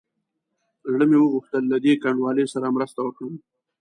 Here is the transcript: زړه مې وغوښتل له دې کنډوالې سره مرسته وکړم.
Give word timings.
زړه 0.91 1.05
مې 1.09 1.17
وغوښتل 1.21 1.63
له 1.71 1.77
دې 1.85 1.93
کنډوالې 2.03 2.45
سره 2.53 2.73
مرسته 2.75 2.99
وکړم. 3.03 3.33